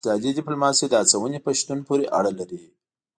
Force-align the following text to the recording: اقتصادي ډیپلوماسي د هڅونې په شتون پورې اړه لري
اقتصادي 0.03 0.31
ډیپلوماسي 0.39 0.85
د 0.89 0.93
هڅونې 1.01 1.39
په 1.45 1.51
شتون 1.59 1.79
پورې 1.87 2.05
اړه 2.17 2.31
لري 2.39 2.59